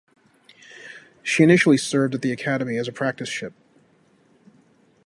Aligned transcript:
She 1.21 1.43
initially 1.43 1.77
served 1.77 2.15
at 2.15 2.23
the 2.23 2.31
Academy 2.31 2.75
as 2.77 2.87
a 2.87 2.91
practice 2.91 3.29
ship. 3.29 3.53